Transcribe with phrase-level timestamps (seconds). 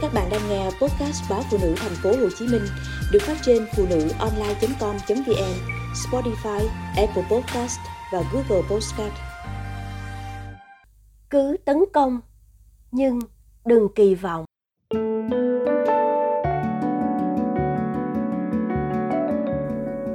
[0.00, 2.62] Các bạn đang nghe podcast báo phụ nữ thành phố Hồ Chí Minh
[3.12, 5.54] được phát trên phụ nữ online.com.vn,
[5.94, 7.78] Spotify, Apple Podcast
[8.12, 9.12] và Google Podcast.
[11.30, 12.20] Cứ tấn công
[12.92, 13.18] nhưng
[13.64, 14.44] đừng kỳ vọng.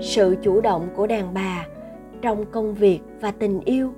[0.00, 1.66] Sự chủ động của đàn bà
[2.22, 3.92] trong công việc và tình yêu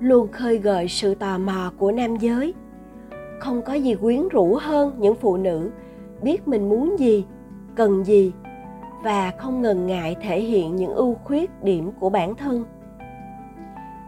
[0.00, 2.54] luôn khơi gợi sự tò mò của nam giới
[3.40, 5.70] không có gì quyến rũ hơn những phụ nữ
[6.22, 7.24] biết mình muốn gì,
[7.76, 8.32] cần gì
[9.02, 12.64] và không ngần ngại thể hiện những ưu khuyết điểm của bản thân.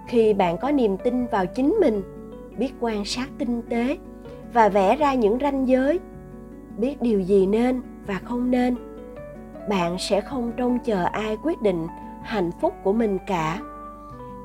[0.08, 2.02] Khi bạn có niềm tin vào chính mình,
[2.58, 3.98] biết quan sát tinh tế
[4.52, 6.00] và vẽ ra những ranh giới,
[6.78, 8.76] biết điều gì nên và không nên,
[9.68, 11.86] bạn sẽ không trông chờ ai quyết định
[12.22, 13.60] hạnh phúc của mình cả.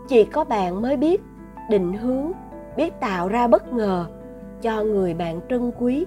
[0.07, 1.21] Chỉ có bạn mới biết
[1.69, 2.31] định hướng,
[2.77, 4.07] biết tạo ra bất ngờ
[4.65, 6.05] cho người bạn trân quý.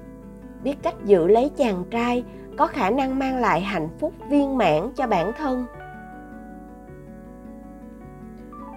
[0.62, 2.24] Biết cách giữ lấy chàng trai
[2.56, 5.66] có khả năng mang lại hạnh phúc viên mãn cho bản thân.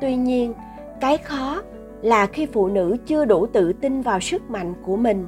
[0.02, 0.54] Tuy nhiên,
[1.00, 1.62] cái khó
[2.02, 5.28] là khi phụ nữ chưa đủ tự tin vào sức mạnh của mình,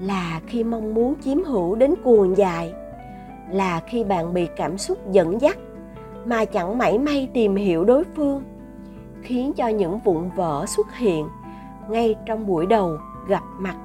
[0.00, 2.72] là khi mong muốn chiếm hữu đến cuồng dại
[3.50, 5.58] là khi bạn bị cảm xúc dẫn dắt
[6.24, 8.42] mà chẳng mảy may tìm hiểu đối phương,
[9.22, 11.28] khiến cho những vụn vỡ xuất hiện
[11.90, 13.76] ngay trong buổi đầu gặp mặt.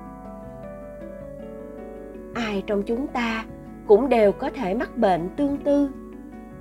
[2.33, 3.45] Ai trong chúng ta
[3.88, 5.89] cũng đều có thể mắc bệnh tương tư.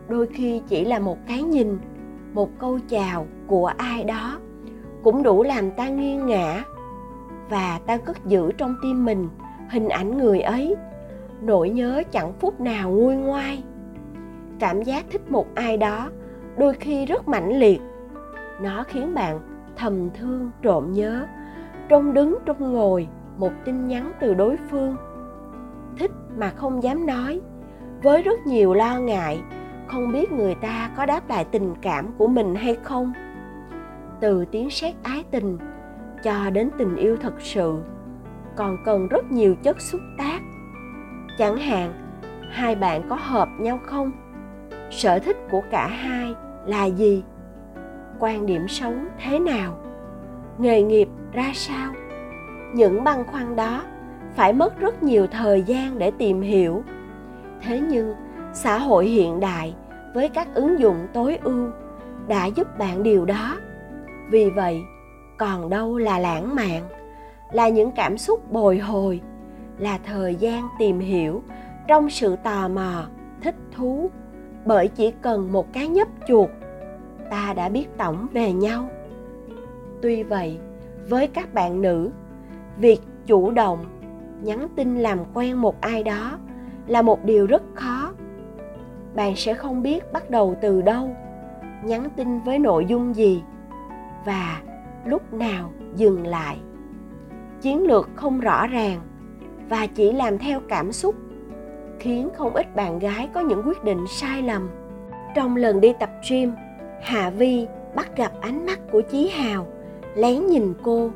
[0.09, 1.79] Đôi khi chỉ là một cái nhìn,
[2.35, 4.39] một câu chào của ai đó
[5.03, 6.65] cũng đủ làm ta nghiêng ngã
[7.51, 9.29] và ta cất giữ trong tim mình
[9.71, 10.77] hình ảnh người ấy,
[11.43, 13.65] nỗi nhớ chẳng phút nào nguôi ngoai.
[14.59, 16.11] Cảm giác thích một ai đó
[16.59, 17.81] đôi khi rất mãnh liệt,
[18.61, 19.41] nó khiến bạn
[19.77, 21.27] thầm thương, trộm nhớ
[21.89, 24.97] trong đứng trong ngồi, một tin nhắn từ đối phương.
[25.99, 27.41] Thích mà không dám nói.
[28.03, 29.43] Với rất nhiều lo ngại,
[29.87, 33.13] không biết người ta có đáp lại tình cảm của mình hay không.
[34.21, 35.59] Từ tiếng sét ái tình,
[36.23, 37.79] cho đến tình yêu thật sự,
[38.57, 40.41] còn cần rất nhiều chất xúc tác.
[41.39, 41.93] Chẳng hạn,
[42.51, 44.13] hai bạn có hợp nhau không?
[44.91, 46.35] Sở thích của cả hai
[46.67, 47.25] là gì?
[48.19, 49.77] Quan điểm sống thế nào?
[50.59, 51.93] Nghề nghiệp ra sao.
[52.75, 53.85] Những băn khoăn đó
[54.35, 56.83] phải mất rất nhiều thời gian để tìm hiểu.
[57.63, 58.15] Thế nhưng,
[58.53, 59.75] xã hội hiện đại
[60.15, 61.69] với các ứng dụng tối ưu
[62.29, 63.57] đã giúp bạn điều đó.
[64.31, 64.83] Vì vậy,
[65.39, 66.83] còn đâu là lãng mạn,
[67.53, 69.21] là những cảm xúc bồi hồi,
[69.79, 71.43] là thời gian tìm hiểu
[71.89, 73.07] trong sự tò mò,
[73.41, 74.11] thích thú.
[74.65, 76.51] Bởi chỉ cần một cái nhấp chuột,
[77.31, 78.89] ta đã biết tổng về nhau
[80.03, 80.59] tuy vậy,
[81.09, 82.11] với các bạn nữ,
[82.79, 83.85] việc chủ động
[84.43, 86.39] nhắn tin làm quen một ai đó
[86.87, 88.13] là một điều rất khó.
[89.15, 91.17] Bạn sẽ không biết bắt đầu từ đâu,
[91.85, 93.43] nhắn tin với nội dung gì
[94.25, 94.61] và
[95.05, 96.59] lúc nào dừng lại.
[97.61, 99.01] Chiến lược không rõ ràng
[99.69, 101.15] và chỉ làm theo cảm xúc,
[101.99, 104.71] khiến không ít bạn gái có những quyết định sai lầm.
[105.35, 106.53] Trong lần đi tập gym,
[107.03, 109.67] hạ vi bắt gặp ánh mắt của chí hào
[110.15, 111.11] lén nhìn cô,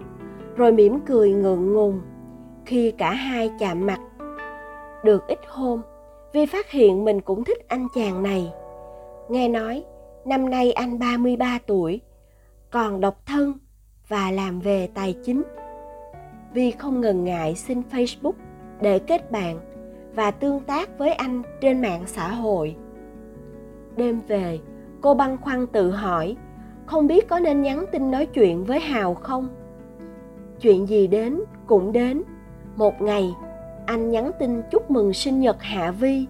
[0.57, 2.01] rồi mỉm cười ngượng ngùng
[2.67, 4.01] khi cả hai chạm mặt.
[5.05, 5.83] Được ít hôm,
[6.33, 8.53] vi phát hiện mình cũng thích anh chàng này.
[9.29, 9.85] Nghe nói,
[10.25, 12.01] năm nay anh 33 tuổi,
[12.71, 13.53] còn độc thân
[14.09, 15.43] và làm về tài chính.
[16.55, 18.33] Vi không ngần ngại xin facebook
[18.81, 19.61] để kết bạn
[20.15, 22.77] và tương tác với anh trên mạng xã hội.
[23.97, 24.59] Đêm về,
[25.01, 26.37] cô băn khoăn tự hỏi
[26.87, 29.49] không biết có nên nhắn tin nói chuyện với hào không?
[30.61, 32.23] Chuyện gì đến cũng đến.
[32.77, 33.35] Một ngày,
[33.87, 36.27] anh nhắn tin chúc mừng sinh nhật hạ vi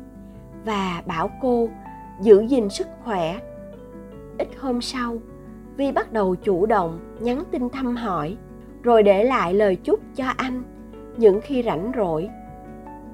[0.65, 1.69] và bảo cô
[2.21, 3.41] giữ gìn sức khỏe.
[4.39, 5.17] Ít hôm sau,
[5.77, 8.37] vi bắt đầu chủ động nhắn tin thăm hỏi,
[8.83, 10.63] rồi để lại lời chúc cho anh
[11.17, 12.29] những khi rảnh rỗi.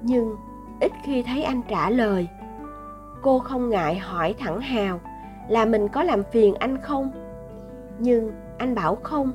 [0.02, 0.36] Nhưng
[0.80, 2.28] ít khi thấy anh trả lời.
[3.22, 5.00] Cô không ngại hỏi thẳng hào
[5.48, 7.10] là mình có làm phiền anh không?
[8.02, 9.32] Nhưng anh bảo không.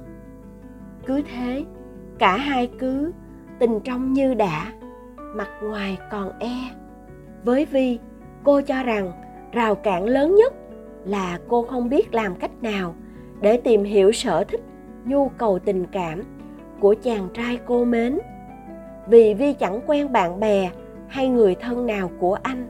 [1.05, 1.65] Cứ thế,
[2.19, 3.11] cả hai cứ
[3.59, 4.71] tình trong như đã,
[5.17, 6.57] mặt ngoài còn e.
[7.43, 7.99] Với vi,
[8.43, 9.11] cô cho rằng
[9.51, 10.53] rào cản lớn nhất
[11.05, 12.95] là cô không biết làm cách nào
[13.41, 14.61] để tìm hiểu sở thích,
[15.05, 16.21] nhu cầu tình cảm
[16.79, 18.19] của chàng trai cô mến.
[19.07, 20.71] Vì vi chẳng quen bạn bè
[21.07, 22.67] hay người thân nào của anh.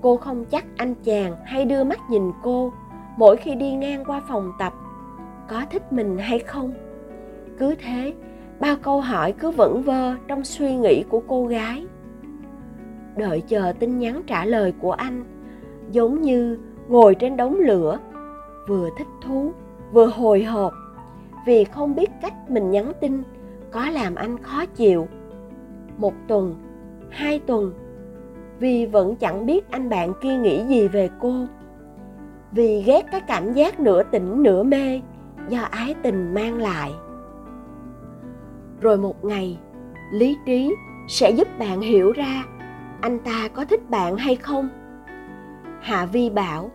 [0.00, 2.72] Cô không chắc anh chàng hay đưa mắt nhìn cô
[3.16, 4.72] mỗi khi đi ngang qua phòng tập
[5.48, 6.72] có thích mình hay không?
[7.58, 8.14] Cứ thế
[8.60, 11.86] bao câu hỏi cứ vẩn vơ trong suy nghĩ của cô gái.
[13.16, 15.24] Đợi chờ tin nhắn trả lời của anh,
[15.90, 16.58] giống như
[16.88, 17.98] ngồi trên đống lửa,
[18.68, 19.52] vừa thích thú,
[19.92, 20.72] vừa hồi hộp.
[21.46, 23.22] Vì không biết cách mình nhắn tin,
[23.70, 25.08] có làm anh khó chịu.
[25.96, 26.56] Một tuần,
[27.10, 27.72] hai tuần,
[28.58, 31.34] vì vẫn chẳng biết anh bạn kia nghĩ gì về cô.
[32.52, 35.00] Vì ghét cái cảm giác nửa tỉnh nửa mê
[35.48, 36.92] do ái tình mang lại.
[38.80, 39.58] Rồi một ngày,
[40.12, 40.74] lý trí
[41.08, 42.44] sẽ giúp bạn hiểu ra
[43.04, 44.68] anh ta có thích bạn hay không.
[45.80, 46.70] Hạ vi bảo,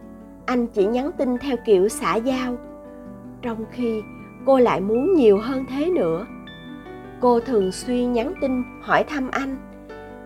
[0.45, 2.55] anh chỉ nhắn tin theo kiểu xã giao,
[3.41, 4.01] trong khi
[4.45, 6.25] cô lại muốn nhiều hơn thế nữa.
[7.19, 9.57] Cô thường xuyên nhắn tin hỏi thăm anh,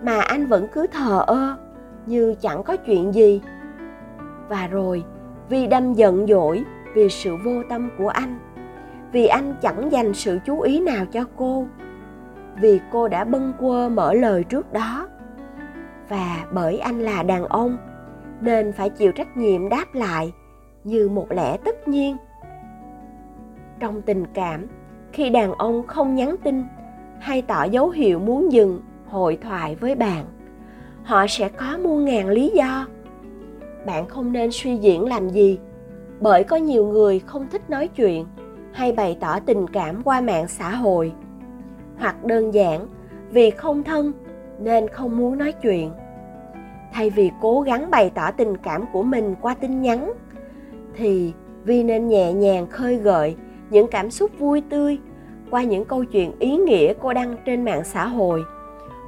[0.04, 1.58] mà anh vẫn cứ thờ ơ
[2.06, 3.42] như chẳng có chuyện gì.
[4.50, 5.04] Và rồi
[5.50, 6.64] vì đâm giận dỗi
[6.94, 8.40] vì sự vô tâm của anh,
[9.12, 11.68] vì anh chẳng dành sự chú ý nào cho cô,
[12.62, 15.08] vì cô đã bâng quơ mở lời trước đó.
[16.10, 17.78] Và bởi anh là đàn ông,
[18.42, 20.34] nên phải chịu trách nhiệm đáp lại
[20.84, 22.18] như một lẽ tất nhiên.
[23.80, 24.66] Trong tình cảm,
[25.12, 26.64] khi đàn ông không nhắn tin
[27.20, 30.26] hay tỏ dấu hiệu muốn dừng hội thoại với bạn,
[31.04, 32.88] họ sẽ có muôn ngàn lý do.
[33.86, 35.60] Bạn không nên suy diễn làm gì
[36.24, 38.26] bởi có nhiều người không thích nói chuyện
[38.72, 41.14] hay bày tỏ tình cảm qua mạng xã hội
[41.98, 42.88] hoặc đơn giản
[43.32, 44.14] vì không thân
[44.60, 45.92] nên không muốn nói chuyện.
[46.94, 50.14] Thay vì cố gắng bày tỏ tình cảm của mình qua tin nhắn,
[50.96, 51.34] thì
[51.64, 53.36] vi nên nhẹ nhàng khơi gợi
[53.70, 54.98] những cảm xúc vui tươi
[55.52, 58.44] qua những câu chuyện ý nghĩa cô đăng trên mạng xã hội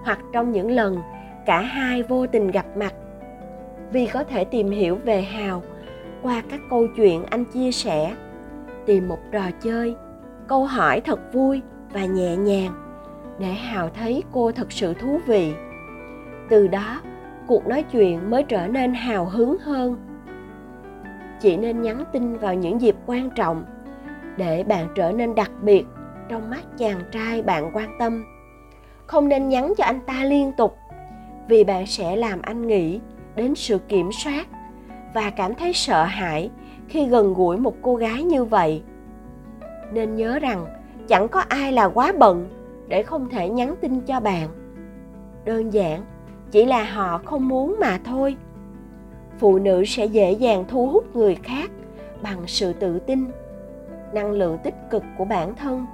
[0.04, 0.98] hoặc trong những lần
[1.46, 2.94] cả hai vô tình gặp mặt.
[3.92, 5.62] Vì có thể tìm hiểu về hào
[6.22, 8.16] qua các câu chuyện anh chia sẻ,
[8.86, 9.96] tìm một trò chơi,
[10.48, 11.62] câu hỏi thật vui
[11.94, 12.72] và nhẹ nhàng
[13.40, 15.54] để hào thấy cô thật sự thú vị.
[16.50, 17.02] Từ đó,
[17.48, 19.98] cuộc nói chuyện mới trở nên hào hứng hơn.
[21.42, 23.66] Chỉ nên nhắn tin vào những dịp quan trọng
[24.38, 25.86] để bạn trở nên đặc biệt
[26.30, 28.24] trong mắt chàng trai bạn quan tâm.
[29.08, 30.78] Không nên nhắn cho anh ta liên tục
[31.48, 33.00] vì bạn sẽ làm anh nghĩ
[33.36, 34.48] đến sự kiểm soát
[35.16, 36.50] và cảm thấy sợ hãi
[36.88, 38.84] khi gần gũi một cô gái như vậy.
[39.94, 40.66] Nên nhớ rằng,
[41.08, 42.50] chẳng có ai là quá bận
[42.88, 44.50] để không thể nhắn tin cho bạn.
[45.46, 46.02] Đơn giản,
[46.52, 48.36] chỉ là họ không muốn mà thôi.
[49.40, 51.72] Phụ nữ sẽ dễ dàng thu hút người khác
[52.22, 53.26] bằng sự tự tin,
[54.14, 55.86] năng lượng tích cực của bản thân.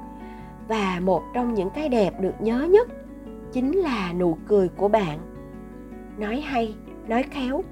[0.68, 2.88] Và một trong những cái đẹp được nhớ nhất
[3.52, 5.20] chính là nụ cười của bạn.
[6.18, 6.76] Nói hay,
[7.08, 7.64] nói khéo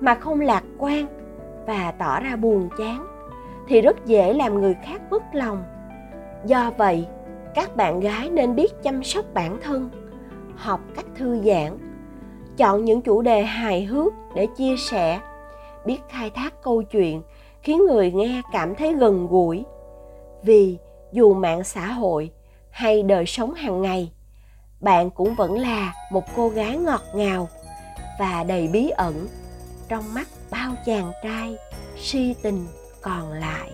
[0.00, 1.06] mà không lạc quan
[1.66, 3.06] và tỏ ra buồn chán,
[3.68, 5.62] thì rất dễ làm người khác bất lòng.
[6.44, 7.06] Do vậy,
[7.54, 9.90] các bạn gái nên biết chăm sóc bản thân,
[10.56, 11.78] học cách thư giãn,
[12.56, 15.20] chọn những chủ đề hài hước để chia sẻ,
[15.84, 17.22] biết khai thác câu chuyện
[17.62, 19.64] khiến người nghe cảm thấy gần gũi.
[20.42, 20.78] Vì
[21.12, 22.30] dù mạng xã hội
[22.70, 24.12] hay đời sống hàng ngày,
[24.80, 27.48] bạn cũng vẫn là một cô gái ngọt ngào
[28.18, 29.14] và đầy bí ẩn
[29.88, 31.56] trong mắt bao chàng trai
[32.02, 32.66] si tình
[33.00, 33.70] còn lại.